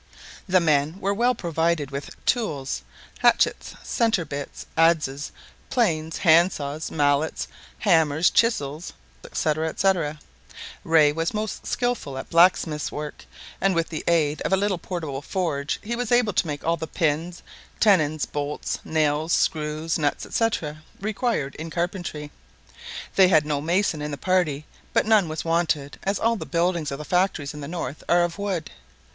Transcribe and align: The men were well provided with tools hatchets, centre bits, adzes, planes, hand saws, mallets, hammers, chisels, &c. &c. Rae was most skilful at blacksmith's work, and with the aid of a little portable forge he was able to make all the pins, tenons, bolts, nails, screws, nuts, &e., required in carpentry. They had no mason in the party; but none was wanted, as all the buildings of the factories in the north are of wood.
The 0.49 0.59
men 0.59 0.99
were 0.99 1.13
well 1.13 1.35
provided 1.35 1.91
with 1.91 2.15
tools 2.25 2.81
hatchets, 3.19 3.75
centre 3.83 4.25
bits, 4.25 4.65
adzes, 4.75 5.29
planes, 5.69 6.17
hand 6.17 6.51
saws, 6.51 6.89
mallets, 6.89 7.47
hammers, 7.77 8.31
chisels, 8.31 8.93
&c. 9.31 9.49
&c. 9.77 9.91
Rae 10.83 11.11
was 11.11 11.35
most 11.35 11.67
skilful 11.67 12.17
at 12.17 12.31
blacksmith's 12.31 12.91
work, 12.91 13.25
and 13.61 13.75
with 13.75 13.89
the 13.89 14.03
aid 14.07 14.41
of 14.41 14.51
a 14.51 14.57
little 14.57 14.79
portable 14.79 15.21
forge 15.21 15.79
he 15.83 15.95
was 15.95 16.11
able 16.11 16.33
to 16.33 16.47
make 16.47 16.63
all 16.65 16.77
the 16.77 16.87
pins, 16.87 17.43
tenons, 17.79 18.25
bolts, 18.25 18.79
nails, 18.83 19.31
screws, 19.31 19.99
nuts, 19.99 20.41
&e., 20.41 20.71
required 20.99 21.53
in 21.59 21.69
carpentry. 21.69 22.31
They 23.15 23.27
had 23.27 23.45
no 23.45 23.61
mason 23.61 24.01
in 24.01 24.09
the 24.09 24.17
party; 24.17 24.65
but 24.93 25.05
none 25.05 25.29
was 25.29 25.45
wanted, 25.45 25.99
as 26.01 26.17
all 26.17 26.37
the 26.37 26.47
buildings 26.47 26.89
of 26.91 26.97
the 26.97 27.05
factories 27.05 27.53
in 27.53 27.61
the 27.61 27.67
north 27.67 28.03
are 28.09 28.23
of 28.23 28.39
wood. 28.39 28.71